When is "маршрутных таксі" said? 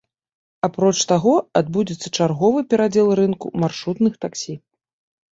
3.65-4.53